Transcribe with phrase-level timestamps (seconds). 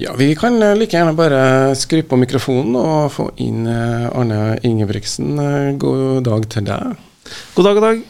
[0.00, 4.54] Ja, vi kan eh, like gjerne bare skru på mikrofonen og få inn eh, Arne
[4.62, 5.32] Ingebrigtsen.
[5.42, 7.00] Eh, god dag til deg.
[7.56, 8.04] God dag, god dag.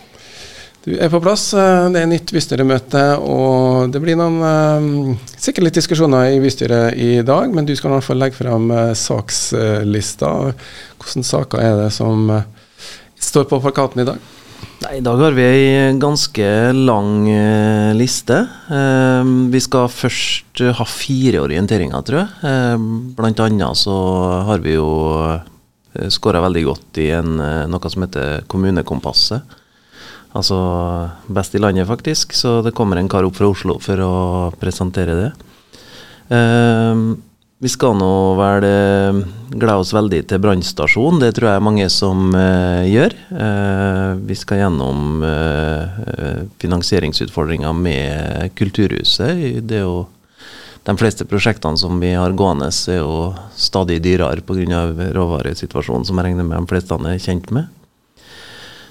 [0.85, 1.47] Du er på plass.
[1.57, 7.49] Det er nytt bystyremøte, og det blir noen sikkert litt diskusjoner i bystyret i dag,
[7.57, 10.33] men du skal i hvert fall legge frem sakslista.
[11.01, 12.29] Hvilke saker er det som
[13.17, 14.29] står på plakaten i dag?
[14.79, 18.37] Nei, I dag har vi ei ganske lang uh, liste.
[18.71, 22.29] Uh, vi skal først uh, ha fire orienteringer, tror jeg.
[22.47, 23.97] Uh, blant annet så
[24.47, 24.87] har vi jo
[25.19, 25.43] uh,
[26.15, 27.41] skåra veldig godt i en,
[27.73, 29.59] noe som heter Kommunekompasset.
[30.39, 30.59] Altså
[31.27, 32.37] best i landet, faktisk.
[32.39, 34.15] Så det kommer en kar opp fra Oslo for å
[34.63, 35.31] presentere det.
[36.31, 37.19] Uh,
[37.59, 39.17] vi skal nå vel eh,
[39.51, 41.23] glede oss veldig til brannstasjonen.
[41.25, 43.17] Det tror jeg mange som uh, gjør.
[43.33, 49.63] Uh, vi skal gjennom eh finansieringsutfordringer med Kulturhuset.
[49.67, 50.07] Det er jo
[50.87, 54.85] de fleste prosjektene som vi har gående, er jo stadig dyrere pga.
[55.15, 57.67] råvaresituasjonen, som jeg regner med de fleste er kjent med.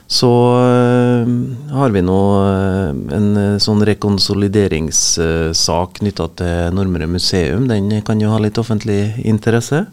[0.08, 1.28] Så øh,
[1.76, 7.68] har vi nå øh, en øh, sånn rekonsolideringssak knytta til Nordmøre museum.
[7.68, 9.86] Den kan jo ha litt offentlig interesse.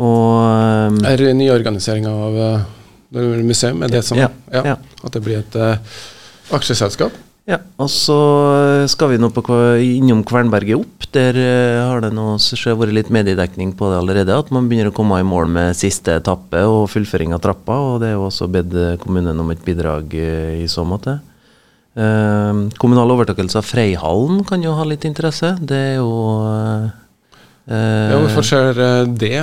[0.00, 2.32] Og Er nyorganisering av
[3.10, 4.76] Nordmøre museum er det som ja, ja.
[4.76, 5.56] At det blir et
[6.52, 7.12] aksjeselskap?
[7.48, 8.18] Ja, og så
[8.92, 9.42] skal vi nå på,
[9.80, 10.99] innom Kvernberget opp.
[11.14, 14.36] Der uh, har det nå vært litt mediedekning på det allerede.
[14.36, 17.78] At man begynner å komme i mål med siste etappe og fullføring av trappa.
[17.90, 21.20] Og det er jo også bedt kommunen om et bidrag uh, i så måte.
[21.90, 25.50] Kommunal overtakelse av Freihallen kan jo ha litt interesse.
[25.58, 26.12] Det er jo
[27.66, 28.78] ja, Hvorfor skjer
[29.10, 29.42] det?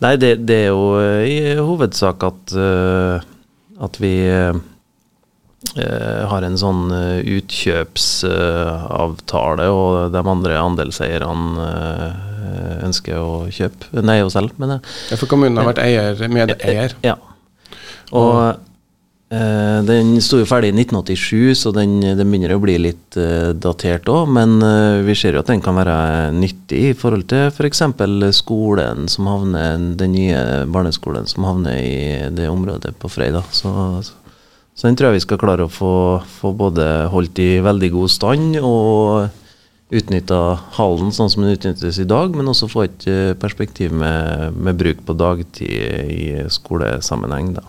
[0.00, 0.94] Nei, det, det, er jo
[1.26, 4.14] i hovedsak at, at vi
[5.70, 11.66] har en sånn uh, utkjøpsavtale, uh, og de andre andelseierne
[12.80, 14.84] ønsker å kjøpe Nei, å selge, mener jeg.
[15.12, 16.90] Ja, for kommunen har vært eier, medeier?
[17.04, 17.16] Ja.
[18.16, 18.56] Og
[19.30, 23.14] den sto jo ferdig i 1987, så den, den begynner å bli litt
[23.62, 24.26] datert òg.
[24.34, 24.58] Men
[25.06, 27.82] vi ser jo at den kan være nyttig i forhold til f.eks.
[27.94, 33.30] For skolen som havner, den nye barneskolen som havner i det området på Frei.
[33.54, 33.70] så,
[34.02, 34.19] så
[34.80, 35.92] så den tror jeg vi skal klare å få,
[36.40, 39.28] få både holdt i veldig god stand og
[39.92, 40.38] utnytta
[40.78, 44.78] hallen sånn som den utnyttes i dag, men også få et eh, perspektiv med, med
[44.80, 47.52] bruk på dagtid i skolesammenheng.
[47.58, 47.66] da.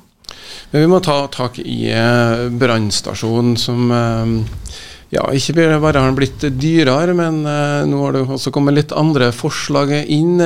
[0.72, 4.72] Men vi må ta tak i eh, brannstasjonen, som eh,
[5.18, 9.34] ja, ikke bare har blitt dyrere, men eh, nå har det også kommet litt andre
[9.36, 10.40] forslag inn.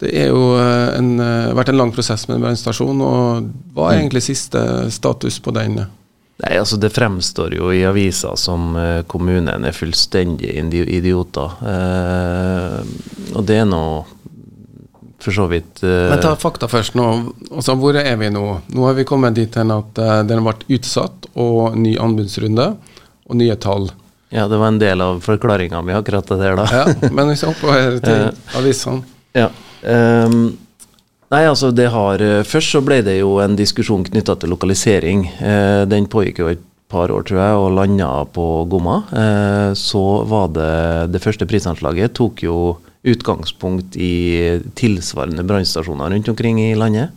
[0.00, 3.48] Det er jo eh, en, eh, vært en lang prosess med brannstasjonen, brannstasjon.
[3.48, 4.02] og Hva er mm.
[4.04, 4.62] egentlig siste
[4.94, 5.82] status på den?
[6.40, 10.54] Nei, altså Det fremstår jo i avisa som uh, kommunen er fullstendig
[10.88, 11.58] idioter.
[11.72, 12.80] Eh,
[13.36, 13.82] og det er nå
[15.20, 16.08] for så vidt eh.
[16.08, 16.96] Men ta fakta først.
[16.96, 17.08] nå.
[17.50, 18.44] Altså, Hvor er vi nå?
[18.72, 22.70] Nå har vi kommet dit hen at uh, den ble utsatt, og ny anbudsrunde
[23.28, 23.90] og nye tall.
[24.32, 26.66] Ja, det var en del av forklaringa mi akkurat det der, da.
[26.70, 28.30] ja, Men hvis jeg hopper til
[28.62, 29.04] avisene.
[29.36, 29.50] Ja.
[29.82, 30.58] Um,
[31.30, 35.28] Nei, altså det har eh, Først så ble det jo en diskusjon knytta til lokalisering.
[35.38, 38.96] Eh, den pågikk jo et par år, tror jeg, og landa på Gomma.
[39.14, 42.56] Eh, så var det Det første prisanslaget tok jo
[43.06, 47.14] utgangspunkt i tilsvarende brannstasjoner rundt omkring i landet.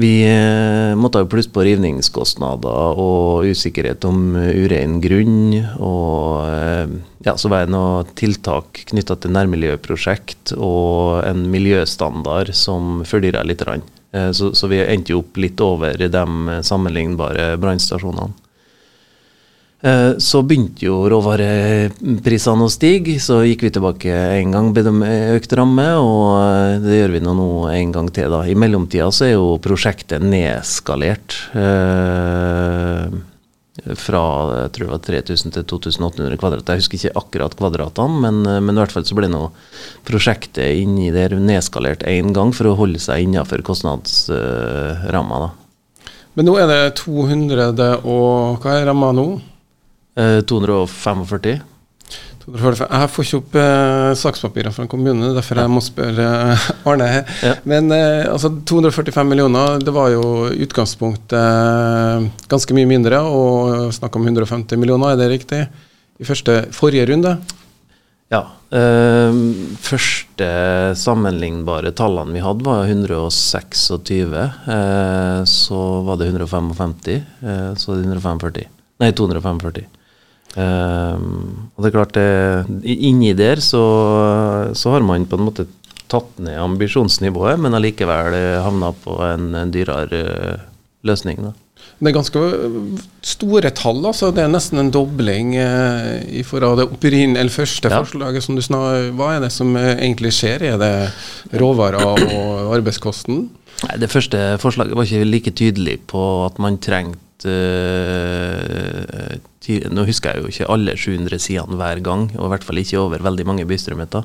[0.00, 5.58] Vi eh, måtte jo plusse på rivningskostnader og usikkerhet om urein grunn.
[5.76, 6.94] Og eh,
[7.26, 13.66] ja, så var det noen tiltak knytta til nærmiljøprosjekt og en miljøstandard som fordyra litt.
[13.66, 16.24] Eh, så, så vi endte jo opp litt over de
[16.66, 18.32] sammenlignbare brannstasjonene.
[19.80, 25.54] Eh, så begynte jo råvareprisene å stige, så gikk vi tilbake en gang, med økt
[25.56, 28.28] ramme, og eh, det gjør vi nå, en gang til.
[28.28, 28.44] da.
[28.44, 31.38] I mellomtida så er jo prosjektet nedskalert.
[31.56, 33.18] Eh,
[33.96, 34.20] fra
[34.66, 36.68] jeg tror det var 3000 til 2800 kvadrat.
[36.68, 39.46] Jeg husker ikke akkurat kvadratene, men, men, i hvert fall så ble nå
[40.04, 45.40] prosjektet inni der nedskalert én gang for å holde seg innenfor kostnadsramma.
[45.48, 46.04] Uh,
[46.36, 49.26] men nå er det 200 og Hva er ramma nå?
[50.16, 51.52] 245.
[51.54, 51.60] Eh,
[52.50, 57.08] jeg får ikke opp eh, sakspapirer fra kommunen, derfor jeg må spørre eh, Arne.
[57.44, 57.54] Ja.
[57.68, 64.18] Men eh, altså 245 millioner, det var jo utgangspunktet eh, ganske mye mindre, og snakk
[64.18, 65.62] om 150 millioner, er det riktig?
[66.20, 67.36] I første, forrige runde?
[68.32, 68.42] Ja.
[68.74, 69.38] Eh,
[69.84, 70.50] første
[70.98, 73.86] sammenlignbare tallene vi hadde, var 126.
[75.54, 77.24] så var det 155.
[77.78, 78.68] så det 145.
[79.00, 79.99] Nei, 245.
[80.58, 82.30] Um, og det er klart det,
[82.90, 83.82] Inni der så,
[84.74, 85.68] så, har man på en måte
[86.10, 90.58] tatt ned ambisjonsnivået, men allikevel havna på en, en dyrere
[91.06, 91.44] løsning.
[91.46, 91.52] Da.
[92.00, 92.42] Det er ganske
[93.22, 94.00] store tall.
[94.08, 96.88] altså Det er nesten en dobling eh, til det
[97.36, 98.00] eller første ja.
[98.00, 98.42] forslaget.
[98.42, 100.64] som du snar, Hva er det som egentlig skjer?
[100.72, 103.50] Er det råvarer og arbeidskosten?
[103.84, 109.36] Nei, Det første forslaget var ikke like tydelig på at man trengte uh,
[109.68, 113.00] Nå husker jeg jo ikke alle 700 sidene hver gang, og i hvert fall ikke
[113.02, 114.24] over veldig mange bystyremeter.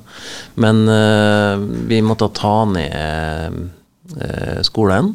[0.63, 1.59] Men uh,
[1.89, 3.57] vi måtte ta ned
[4.15, 5.11] uh, skolen.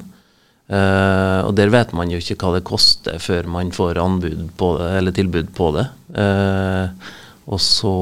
[0.70, 4.74] Uh, og der vet man jo ikke hva det koster før man får anbud på
[4.76, 5.86] det, eller tilbud på det.
[7.50, 7.94] Og så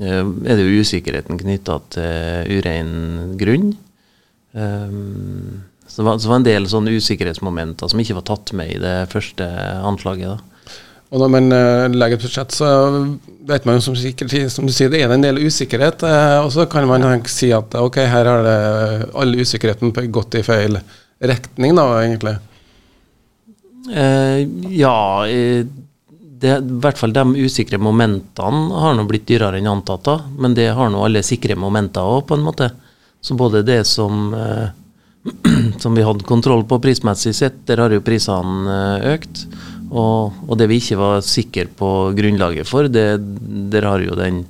[0.00, 3.74] er det jo usikkerheten knytta til urein grunn.
[4.54, 8.96] Um, så det var en del sånne usikkerhetsmomenter som ikke var tatt med i det
[9.12, 9.44] første
[9.84, 10.38] anslaget.
[10.38, 10.51] da.
[11.12, 12.68] Og når man uh, legger et budsjett, så
[13.48, 16.04] vet man som, som du sier, det er en del usikkerhet.
[16.08, 18.56] Uh, og så kan man si at ok, her har det
[19.20, 20.80] all usikkerheten gått i feil
[21.22, 22.36] retning, da, egentlig.
[23.92, 24.40] Eh,
[24.74, 24.96] ja,
[26.42, 30.02] det, i hvert fall de usikre momentene har nå blitt dyrere enn antatt.
[30.06, 32.72] da, Men det har nå alle sikre momenter òg, på en måte.
[33.22, 34.32] Så både det som
[35.78, 39.44] som vi hadde kontroll på prismessig sett, der har jo prisene eh, økt.
[39.92, 43.20] Og, og, det vi ikke var sikre på grunnlaget for, det,
[43.72, 44.46] der har jo den,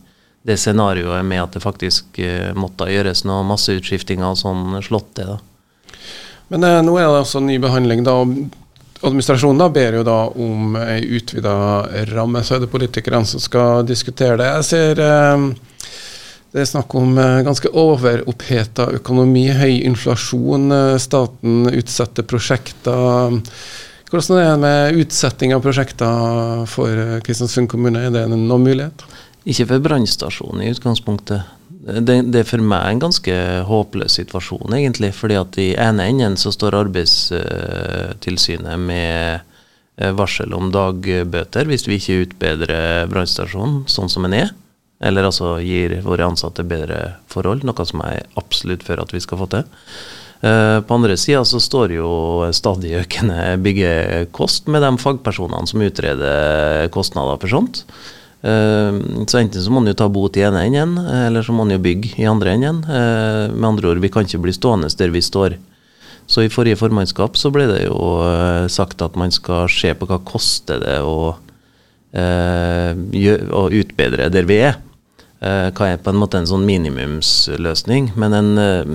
[0.47, 5.27] det scenarioet med at det faktisk uh, måtte gjøres noen masseutskiftinger sånn, slått det.
[5.33, 5.41] da.
[6.55, 8.05] Men uh, nå er det altså ny behandling.
[8.07, 8.21] da,
[9.03, 11.57] Administrasjonen da ber jo da om ei utvida
[12.13, 14.51] ramme, så er det politikerne som skal diskutere det.
[14.61, 15.49] Jeg ser uh,
[16.53, 20.69] det er snakk om ganske overoppheta økonomi, høy inflasjon.
[21.01, 23.41] Staten utsetter prosjekter.
[24.13, 27.97] Hvordan er det med utsetting av prosjekter for eh, Kristiansund kommune?
[28.05, 29.07] Er det noen mulighet?
[29.49, 31.41] Ikke for brannstasjonen i utgangspunktet.
[31.83, 33.35] Det, det, er for meg en ganske
[33.67, 35.15] håpløs situasjon, egentlig.
[35.17, 39.41] fordi at i ene enden så står Arbeidstilsynet med
[40.17, 44.53] varsel om dagbøter hvis vi ikke utbedrer brannstasjonen sånn som den er.
[45.03, 49.25] Eller altså gir våre ansatte bedre forhold, noe som jeg er absolutt for at vi
[49.25, 49.65] skal få til.
[50.43, 52.09] Uh, på andre sida så står jo
[52.51, 57.85] stadig økende byggekost med de fagpersonene som utreder kostnader for sånt.
[58.43, 61.63] Uh, så enten så må man jo ta bot i ene enden, eller så må
[61.63, 62.83] man jo bygge i andre enden.
[62.89, 65.59] Uh, med andre ord, vi kan ikke bli stående der vi står.
[66.27, 67.97] Så i forrige formannskap så ble det jo
[68.71, 71.35] sagt at man skal se på hva koster det å,
[72.15, 74.79] å utbedre der vi er.
[75.43, 78.13] Eh, hva er på en måte en sånn minimumsløsning.
[78.15, 78.93] Men en, eh,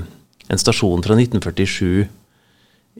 [0.48, 2.08] en stasjon fra 1947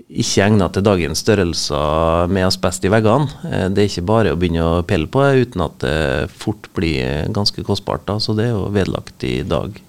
[0.08, 3.32] ikke egnet til dagens størrelser med asbest i veggene.
[3.50, 5.98] Eh, det er ikke bare å begynne å pelle på det uten at det
[6.38, 8.06] fort blir ganske kostbart.
[8.06, 9.82] Da, så det er jo vedlagt i dag.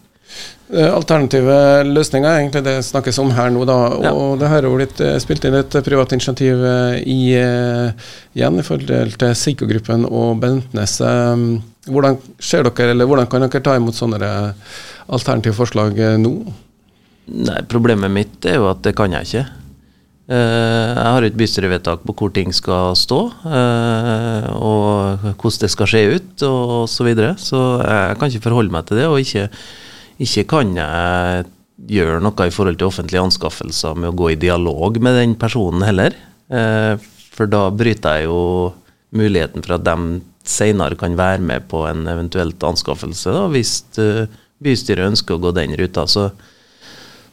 [0.69, 3.63] Alternative løsninger er egentlig det snakkes om her nå.
[3.69, 4.11] da, ja.
[4.13, 6.61] og Det har jo blitt spilt inn et privat initiativ
[7.01, 7.21] i,
[8.37, 10.99] igjen i forhold til Seiko-gruppen og Bentnes.
[11.89, 14.21] Hvordan ser dere, eller hvordan kan dere ta imot sånne
[15.09, 16.35] alternative forslag eh, nå?
[17.29, 19.45] Nei, Problemet mitt er jo at det kan jeg ikke.
[20.29, 25.89] Eh, jeg har et bystyrevedtak på hvor ting skal stå, eh, og hvordan det skal
[25.89, 26.89] se ut og.
[26.89, 27.37] Så, videre.
[27.41, 29.07] så jeg kan ikke forholde meg til det.
[29.09, 29.49] Og ikke,
[30.21, 31.47] ikke kan jeg
[31.89, 35.85] gjøre noe i forhold til offentlige anskaffelser med å gå i dialog med den personen
[35.87, 36.17] heller.
[36.49, 38.41] For da bryter jeg jo
[39.15, 40.19] muligheten for at de
[40.49, 43.73] senere kan være med på en eventuelt anskaffelse, da, hvis
[44.65, 46.05] bystyret ønsker å gå den ruta.
[46.11, 46.31] Så,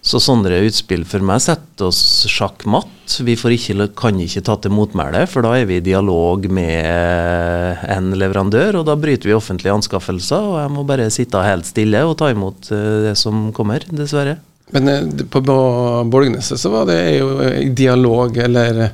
[0.05, 2.91] så sånne utspill for meg setter oss sjakk matt.
[3.25, 8.11] Vi ikke, kan ikke ta til motmæle, for da er vi i dialog med en
[8.13, 10.51] leverandør, og da bryter vi offentlige anskaffelser.
[10.51, 14.37] Og jeg må bare sitte helt stille og ta imot uh, det som kommer, dessverre.
[14.77, 17.33] Men uh, på Borgneset så var det jo
[17.73, 18.85] dialog, eller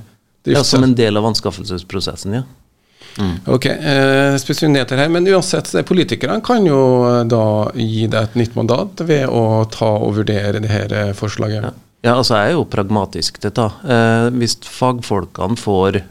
[0.47, 2.47] Ja, som en del av anskaffelsesprosessen, ja.
[3.19, 3.35] Mm.
[3.51, 6.79] Ok, eh, spesialiteter her, Men uansett, politikerne kan jo
[7.09, 7.43] eh, da
[7.75, 11.67] gi deg et nytt mandat ved å ta og vurdere det her eh, forslaget.
[11.67, 11.73] Ja,
[12.07, 13.67] ja altså jeg er jo pragmatisk til dette.
[13.83, 16.01] Eh, hvis fagfolkene får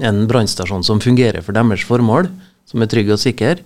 [0.00, 2.30] en brannstasjon som fungerer for deres formål,
[2.68, 3.62] som er trygg og sikker,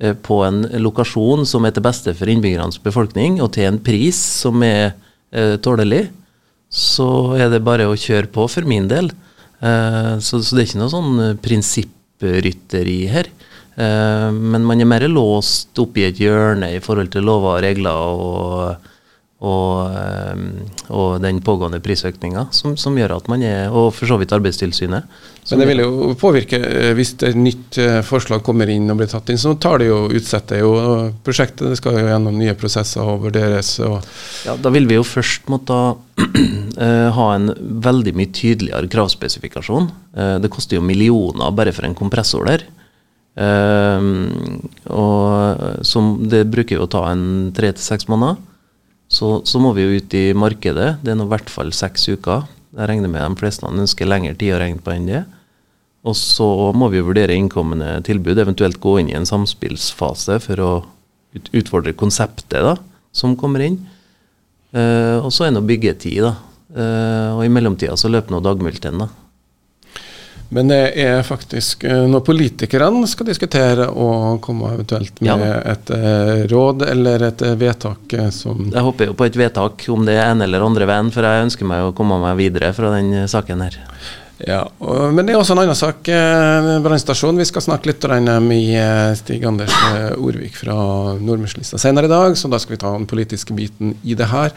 [0.00, 4.18] eh, på en lokasjon som er til beste for innbyggernes befolkning, og til en pris
[4.44, 4.92] som er
[5.32, 6.08] eh, tålelig,
[6.74, 9.10] så er det bare å kjøre på for min del.
[9.64, 13.30] Eh, så, så, det er ikke noe sånn eh, prinsipprytteri her.
[13.74, 17.64] Eh, men man er mer låst opp i et hjørne i forhold til lover og
[17.64, 18.90] regler og,
[19.44, 24.32] og, og den pågående prisøkninga, som, som, gjør at man er Og for så vidt
[24.32, 25.08] Arbeidstilsynet.
[25.50, 26.58] Men det vil jo påvirke
[26.96, 30.62] hvis et nytt forslag kommer inn og blir tatt inn, så tar det jo utsetter
[30.62, 30.70] jo
[31.26, 31.66] prosjektet.
[31.68, 33.74] Det skal jo gjennom nye prosesser og vurderes.
[33.84, 33.98] Og
[34.46, 35.80] ja, da vil vi jo først måtte
[37.18, 37.50] ha en
[37.84, 39.90] veldig mye tydeligere kravspesifikasjon.
[40.40, 42.64] Det koster jo millioner bare for en kompressor der.
[44.94, 48.40] Og som det bruker jo å ta en tre til seks måneder.
[49.14, 50.96] Så, så, må vi jo ut i markedet.
[51.04, 52.48] Det er nå i hvert fall seks uker.
[52.74, 55.22] Jeg regner med de fleste ønsker lengre tid å regne på enn det.
[56.04, 60.72] Og så må vi vurdere innkommende tilbud, eventuelt gå inn i en samspillsfase for å
[61.36, 62.74] ut, utfordre konseptet da,
[63.14, 63.78] som kommer inn.
[64.74, 66.34] Uh, og så er det byggetid, da.
[66.74, 69.08] Uh, og i mellomtida så løper nå dagmulten, da.
[70.54, 75.56] Men det er faktisk eh, når politikerne skal diskutere og komme eventuelt med ja.
[75.72, 80.06] et uh, råd eller et uh, vedtak som Jeg håper jo på et vedtak, om
[80.06, 82.92] det er en eller andre veien, for jeg ønsker meg å komme meg videre fra
[82.94, 83.80] den saken her.
[84.46, 86.06] Ja, og, Men det er også en annen sak.
[86.06, 86.82] Brannstasjonen.
[86.86, 87.38] brannstasjon.
[87.42, 88.06] Vi skal snakke litt
[88.44, 89.74] med Stig Anders
[90.18, 90.76] Orvik fra
[91.18, 94.54] Nordmørslista senere i dag, så da skal vi ta den politiske biten i det her.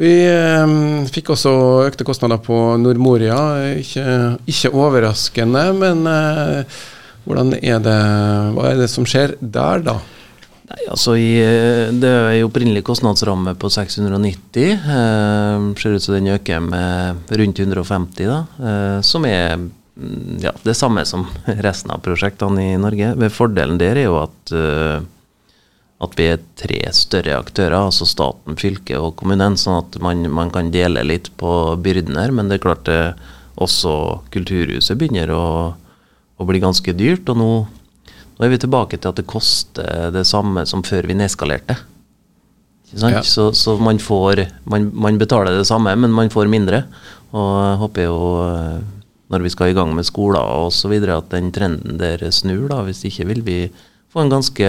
[0.00, 0.70] Vi eh,
[1.12, 1.50] fikk også
[1.84, 3.40] økte kostnader på Nordmoria.
[3.82, 4.06] Ikke,
[4.48, 6.78] ikke overraskende, men eh,
[7.26, 7.98] hvordan er det,
[8.56, 9.98] hva er det som skjer der, da?
[10.70, 11.34] Nei, altså i,
[11.98, 14.72] Det er jo opprinnelig kostnadsramme på 690.
[14.72, 20.54] Eh, ser ut som den øker med rundt 150, da, eh, som er mm, ja,
[20.64, 21.26] det samme som
[21.66, 23.12] resten av prosjektene i Norge.
[23.34, 25.00] Fordelen der er jo at eh,
[26.00, 30.52] at vi er tre større aktører, altså staten, fylket og kommunen, sånn at man, man,
[30.52, 32.32] kan dele litt på byrden her.
[32.32, 33.02] Men det er klart det
[33.60, 33.92] også
[34.32, 35.44] Kulturhuset begynner å,
[36.40, 37.28] å bli ganske dyrt.
[37.28, 37.50] Og nå,
[38.08, 41.76] nå, er vi tilbake til at det koster det samme som før vi nedskalerte.
[42.96, 43.20] Ja.
[43.22, 46.86] Så, så, man får man, man, betaler det samme, men man får mindre.
[47.36, 48.16] Og jeg håper jo
[49.30, 50.96] når vi skal i gang med skoler osv.
[51.12, 52.66] at den trenden der snur.
[52.72, 53.60] da, Hvis ikke vil vi
[54.10, 54.66] få en ganske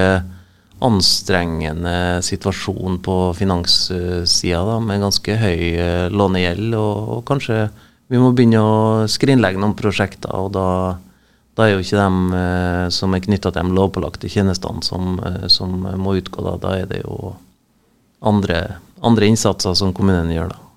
[0.81, 6.73] anstrengende situasjon på finanssida, med ganske høy eh, lånegjeld.
[6.77, 7.67] Og, og, kanskje
[8.11, 10.33] vi må begynne å skrinlegge noen prosjekter.
[10.33, 10.97] og da,
[11.57, 15.47] da er jo ikke dem eh, som er knytta til de lovpålagte tjenestene som, eh,
[15.53, 16.43] som, må utgå.
[16.49, 17.35] Da, da er det jo
[18.25, 18.63] andre,
[19.05, 20.55] andre innsatser som kommunene gjør.
[20.55, 20.70] da.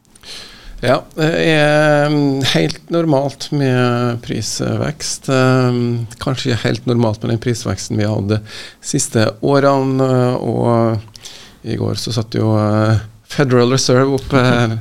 [0.82, 5.30] Ja, det er mm, helt normalt med prisvekst.
[5.30, 10.10] Mm, kanskje helt normalt med den prisveksten vi hadde de siste årene.
[10.42, 11.00] Og
[11.64, 13.00] i går så satt jo eh,
[13.34, 14.74] Federal Reserve opp eh,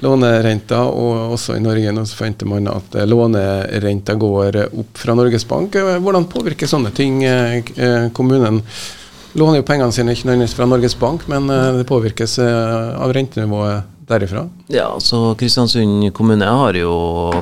[0.00, 5.16] lånerenta, og også i Norge nå så forventer man at eh, lånerenta går opp fra
[5.18, 5.76] Norges Bank.
[5.76, 7.20] Hvordan påvirker sånne ting
[8.16, 8.62] kommunen?
[9.36, 14.44] Låner jo pengene sine ikke nødvendigvis fra Norges Bank, men det påvirkes av rentenivået derifra?
[14.72, 16.92] Ja, så Kristiansund kommune har jo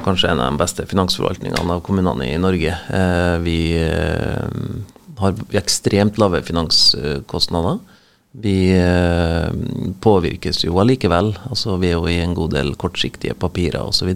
[0.04, 2.76] kanskje en av de beste finansforvaltningene av kommunene i Norge.
[2.88, 4.48] Eh, vi eh,
[5.20, 7.78] har ekstremt lave finanskostnader.
[8.32, 9.50] Vi eh,
[10.00, 11.32] påvirkes jo allikevel.
[11.50, 14.12] Altså, vi er jo i en god del kortsiktige papirer osv.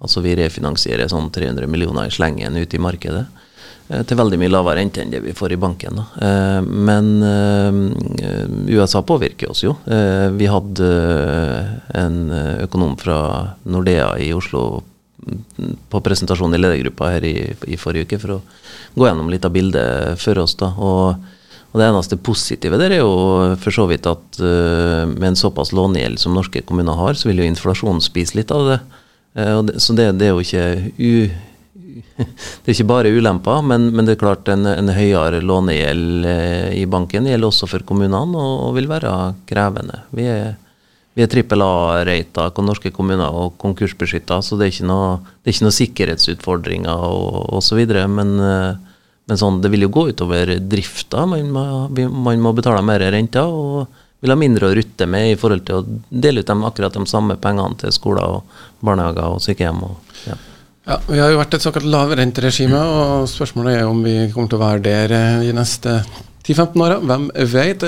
[0.00, 3.26] Altså, vi refinansierer sånn 300 millioner i slengen ute i markedet.
[3.90, 5.98] Eh, til veldig mye lavere rente enn det vi får i banken.
[5.98, 6.26] Da.
[6.62, 7.80] men eh,
[8.76, 9.74] USA påvirker oss jo.
[10.36, 10.90] Vi hadde
[11.98, 12.20] en
[12.62, 13.18] økonom fra
[13.66, 14.84] Nordea i Oslo
[15.90, 17.34] på presentasjon i ledergruppa her i,
[17.68, 18.40] i, forrige uke for å
[18.94, 20.54] gå gjennom litt av bildet for oss.
[20.56, 21.26] da, og,
[21.70, 26.22] og Det eneste positive der er jo for så vidt at med en såpass lånegjeld
[26.22, 28.80] som norske kommuner har, så vil jo inflasjonen spise litt av det.
[29.76, 30.64] så det, det, er jo ikke
[32.16, 36.66] det er ikke bare ulemper, men, men det er klart en, en høyere lånegjeld eh,
[36.80, 39.14] i banken gjelder også for kommunene og, og vil være
[39.50, 40.02] krevende.
[40.16, 40.52] Vi er,
[41.16, 45.66] vi er trippel A-rata norske kommuner og konkursbeskytta, så det er ikke noe, det ikke
[45.66, 47.82] noe sikkerhetsutfordringer og osv.
[48.12, 51.26] Men, eh, men sånn, det vil jo gå utover drifta.
[51.28, 55.64] Man man må betale mer renter og vil ha mindre å rutte med i forhold
[55.66, 59.80] til å dele ut dem akkurat de samme pengene til skoler og barnehager og sykehjem.
[59.86, 60.36] Og, ja.
[60.90, 64.58] Ja, Vi har jo vært et såkalt lavrenteregime, og spørsmålet er om vi kommer til
[64.58, 66.00] å være der eh, de neste
[66.42, 66.96] 10-15 åra.
[66.98, 67.84] Hvem vet?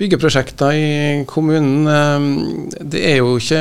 [0.00, 0.86] Byggeprosjekter i
[1.28, 3.60] kommunen, eh, det er jo ikke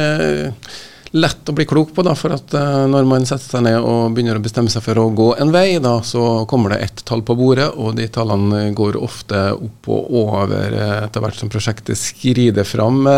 [1.19, 2.55] lett å bli klok på, da, for at
[2.87, 5.81] når man setter seg ned og begynner å bestemme seg for å gå en vei,
[5.83, 10.13] da, så kommer det ett tall på bordet, og de tallene går ofte opp og
[10.21, 13.09] over etter hvert som prosjektet skrider fram.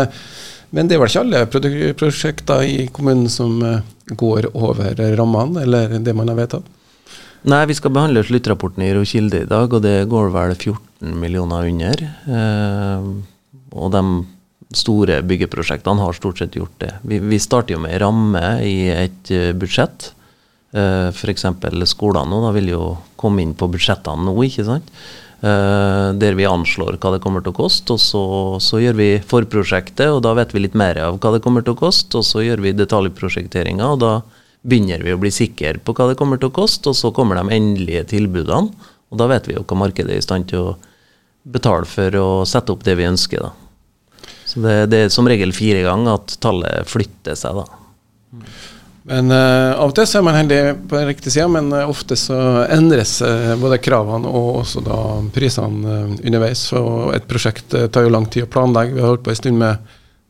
[0.72, 3.82] Men det er vel ikke alle prosjekter i kommunen som eh,
[4.18, 6.68] går over rammene, eller det man har vedtatt?
[7.42, 11.66] Nei, vi skal behandle sluttrapporten i Rokilde i dag, og det går vel 14 millioner
[11.72, 12.04] under.
[12.36, 13.10] Eh,
[13.72, 14.04] og de,
[14.76, 16.92] store byggeprosjektene har stort sett gjort det.
[17.08, 20.12] Vi, vi starter jo med ramme i et uh, budsjett.
[20.72, 21.44] Eh, F.eks.
[21.90, 22.84] skolene nå, da vil jo
[23.20, 24.88] komme inn på budsjettene nå, ikke sant.
[25.42, 28.22] Uh, der vi anslår hva det kommer til å koste, og så,
[28.62, 31.74] så, gjør vi forprosjektet, og da vet vi litt mer av hva det kommer til
[31.74, 34.12] å koste, og så gjør vi detaljprosjekteringa, og da
[34.62, 37.40] begynner vi å bli sikre på hva det kommer til å koste, og så kommer
[37.40, 38.70] de endelige tilbudene,
[39.10, 40.76] og da vet vi jo hva markedet er i stand til å
[41.42, 43.42] betale for å sette opp det vi ønsker.
[43.42, 44.30] da.
[44.46, 48.46] Så det, det er som regel fire ganger at tallet flytter seg, da.
[49.08, 51.88] Men uh, Av og til så er man heldig på den riktige sida, men uh,
[51.90, 52.36] ofte så
[52.70, 54.98] endres uh, både kravene og også da
[55.34, 56.60] prisene underveis.
[56.70, 56.80] Så
[57.16, 58.94] et prosjekt tar jo lang tid å planlegge.
[58.96, 59.74] Vi har holdt på en stund med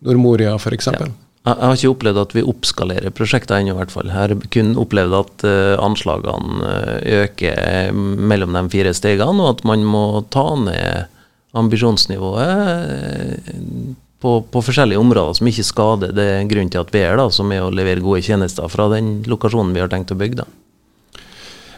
[0.07, 0.89] Nordmoria f.eks.
[0.95, 1.11] Ja.
[1.43, 4.07] Jeg har ikke opplevd at vi oppskalerer prosjekter ennå, i hvert fall.
[4.07, 5.43] Jeg har kun opplevd at
[5.83, 6.71] anslagene
[7.19, 7.91] øker
[8.31, 11.11] mellom de fire stegene, og at man må ta ned
[11.59, 12.47] ambisjonsnivået
[14.23, 17.51] på, på, forskjellige områder som ikke skader det grunnen til at vi er da, som
[17.53, 20.45] er å levere gode tjenester fra den lokasjonen vi har tenkt å bygge.
[20.45, 20.51] da.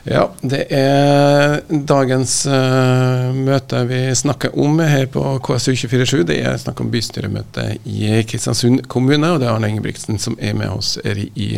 [0.04, 6.26] Ja, det er dagens uh, møte vi snakker om her på KSU247.
[6.28, 10.52] Det er snakk om bystyremøte i Kristiansund kommune, og det er Arne Ingebrigtsen som er
[10.58, 11.48] med oss her i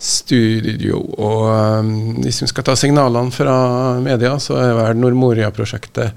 [0.00, 1.02] studio.
[1.18, 1.44] Og
[1.84, 1.92] um,
[2.24, 3.58] Hvis vi skal ta signalene fra
[4.00, 6.16] media, så er vel Nordmoria-prosjektet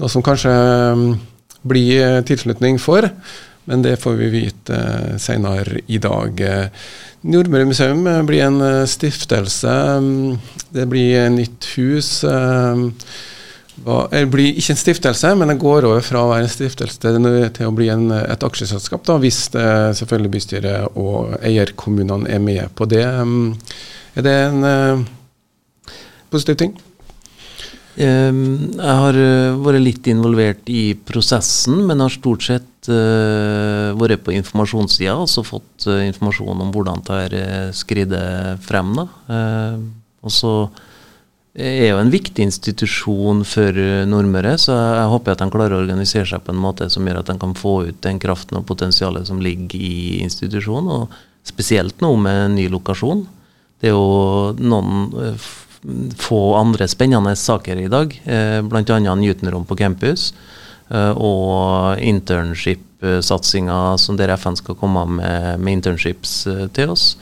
[0.00, 0.54] noe som kanskje
[0.94, 1.04] um,
[1.62, 3.08] bli eh, tilslutning for.
[3.68, 6.40] Men det får vi vite uh, senere i dag.
[7.22, 9.74] Nordmøre museum blir en stiftelse.
[10.00, 10.38] Mm,
[10.74, 12.24] det blir nytt hus.
[12.24, 16.96] Det blir ikke en stiftelse, men det går over fra å være en stiftelse
[17.54, 19.40] til å bli en, et aksjeselskap, da, hvis
[20.00, 23.06] selvfølgelig bystyret og eierkommunene er med på det.
[23.06, 23.54] Mm,
[24.16, 24.58] er det en
[26.32, 26.74] positiv ting?
[27.98, 34.22] Ehm, jeg har eh, vært litt involvert i prosessen, men har stort sett uh, vært
[34.24, 37.42] på informasjonssida og så fått uh, informasjon om hvordan det
[37.76, 38.94] skrider frem.
[38.96, 39.06] Da.
[39.28, 39.82] Uh,
[40.24, 40.52] og så
[41.60, 43.74] er jo en viktig institusjon for
[44.06, 47.20] Nordmøre, så jeg håper at de klarer å organisere seg på en måte som gjør
[47.20, 52.00] at de kan få ut den kraften og potensialet som ligger i institusjonen, og spesielt
[52.04, 53.26] nå med ny lokasjon.
[53.82, 55.10] Det er jo noen
[56.16, 58.98] få andre spennende saker i dag, eh, bl.a.
[58.98, 60.34] Newton-rom på campus
[60.90, 67.16] eh, og internship-satsinga der FN skal komme med, med internships eh, til oss.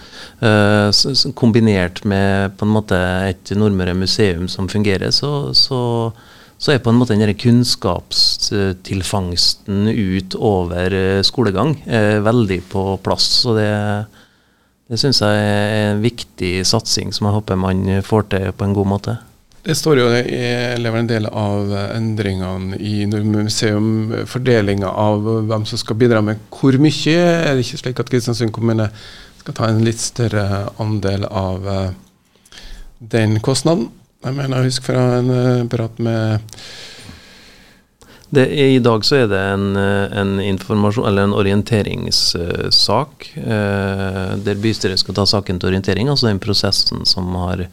[1.38, 2.96] Kombinert med på en måte
[3.30, 6.12] et Nordmøre museum som fungerer, så, så,
[6.58, 11.78] så er på en måte den kunnskapstilfangsten ut over skolegang
[12.26, 13.22] veldig på plass.
[13.44, 13.70] så det
[14.88, 18.76] det syns jeg er en viktig satsing som jeg håper man får til på en
[18.76, 19.18] god måte.
[19.68, 25.98] Det står jo eller en del av endringene i museum, fordelinga av hvem som skal
[26.00, 27.16] bidra med hvor mye.
[27.18, 28.88] Er det ikke slik at Kristiansund kommune
[29.42, 31.90] skal ta en litt større andel av eh,
[32.98, 33.90] den kostnaden?
[34.24, 36.56] Jeg mener jeg husker fra en eh, prat med
[38.30, 45.24] det, I dag så er det en, en, en orienteringssak eh, der bystyret skal ta
[45.26, 47.64] saken til orientering, altså den prosessen som har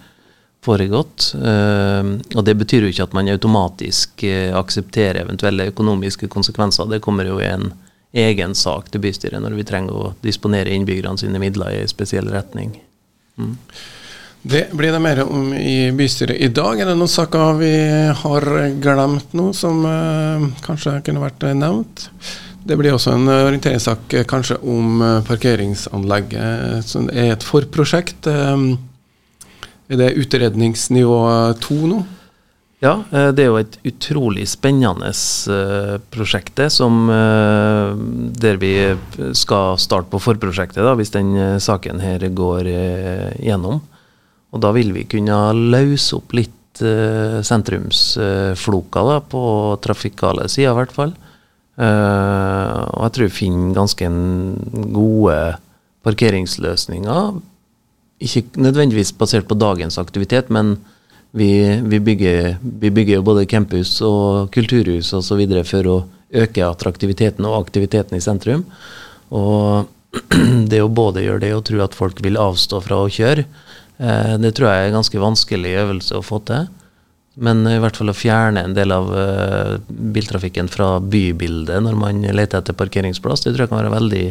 [0.65, 1.33] foregått.
[1.35, 2.03] Eh,
[2.35, 6.89] og Det betyr jo ikke at man automatisk eh, aksepterer eventuelle økonomiske konsekvenser.
[6.89, 7.73] Det kommer jo i en
[8.15, 12.31] egen sak til bystyret når vi trenger å disponere innbyggerne sine midler i en spesiell
[12.31, 12.77] retning.
[13.35, 13.57] Mm.
[14.45, 16.77] Det blir det mer om i bystyret i dag.
[16.77, 17.71] Er det noen saker vi
[18.13, 18.43] har
[18.77, 22.03] glemt nå, som uh, kanskje kunne vært nevnt?
[22.65, 28.29] Det blir også en orienteringssak eh, kanskje om uh, parkeringsanlegget, som er et forprosjekt.
[28.29, 31.17] Er det utredningsnivå
[31.65, 32.03] to nå?
[32.85, 35.09] Ja, det er jo et utrolig spennende
[36.13, 36.69] prosjekt der
[38.61, 38.73] vi
[39.33, 42.69] skal starte på forprosjektet, da, hvis den saken her går
[43.41, 43.81] gjennom.
[44.55, 45.37] Og da vil vi kunne
[45.75, 49.43] løse opp litt uh, sentrumsfloka da, på
[49.83, 51.13] trafikale sider, i hvert fall.
[51.75, 54.09] Uh, og jeg tror vi finner ganske
[54.95, 55.37] gode
[56.07, 57.39] parkeringsløsninger.
[58.23, 60.77] Ikke nødvendigvis basert på dagens aktivitet, men
[61.35, 61.49] vi,
[61.83, 65.41] vi, bygger, vi bygger, både campus og kulturhus osv.
[65.67, 65.97] for å
[66.35, 68.63] øke attraktiviteten og aktiviteten i sentrum.
[69.35, 69.91] Og
[70.71, 73.43] det å både gjøre det og tro at folk vil avstå fra å kjøre,
[73.97, 76.65] det tror jeg er en ganske vanskelig øvelse å få til.
[77.35, 82.21] Men i hvert fall å fjerne en del av uh, biltrafikken fra bybildet når man
[82.23, 84.25] leter etter parkeringsplass, det tror jeg kan være veldig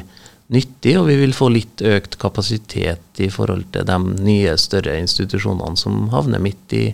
[0.56, 0.94] nyttig.
[1.00, 6.08] Og vi vil få litt økt kapasitet i forhold til de nye, større institusjonene som
[6.14, 6.86] havner midt i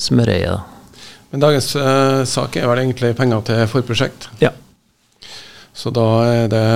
[0.00, 0.80] smørøyet.
[1.32, 4.30] Men dagens uh, sak er vel egentlig penger til forprosjekt?
[4.40, 4.54] Ja.
[5.76, 6.66] Så da er det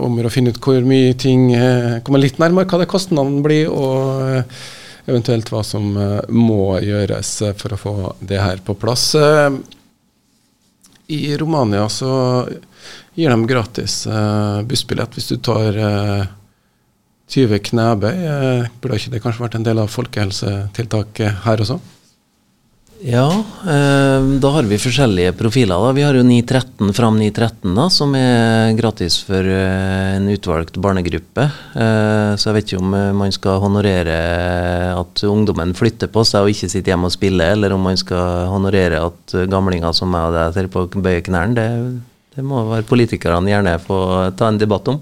[0.00, 1.50] om å finne ut hvor mye ting
[2.04, 4.46] kommer litt nærmere hva det kostnadene blir, og
[5.06, 5.86] eventuelt hva som
[6.28, 9.14] må gjøres for å få det her på plass.
[11.06, 12.10] I Romania så
[13.14, 14.00] gir de gratis
[14.66, 15.78] bussbillett hvis du tar
[17.30, 18.16] 20 knebøy.
[18.82, 21.78] Burde ikke det kanskje vært en del av folkehelsetiltaket her også?
[23.04, 23.28] Ja,
[23.68, 25.76] eh, da har vi forskjellige profiler.
[25.76, 25.92] da.
[25.92, 31.44] Vi har jo 913 fram 913, da, som er gratis for eh, en utvalgt barnegruppe.
[31.76, 34.16] Eh, så jeg vet ikke om man skal honorere
[34.96, 38.48] at ungdommen flytter på seg og ikke sitter hjemme og spiller, eller om man skal
[38.52, 41.66] honorere at gamlinger som meg og deg ser på bøye knærne.
[42.36, 43.98] Det, må være politikerne gjerne få
[44.36, 44.98] ta en debatt om.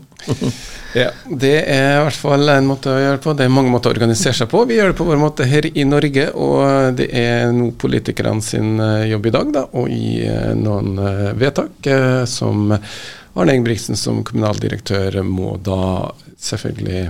[1.00, 3.34] ja, Det er i hvert fall en måte å gjøre det på.
[3.34, 4.62] Det er mange måter å organisere seg på.
[4.70, 8.78] Vi gjør det på vår måte her i Norge, og det er nå politikerne sin
[8.78, 11.90] eh, jobb i dag da, å gi eh, noen eh, vedtak
[12.30, 17.08] som Arne Ingebrigtsen som kommunaldirektør må da selvfølgelig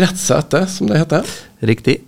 [0.00, 1.34] rette seg etter, som det heter.
[1.60, 2.00] Riktig.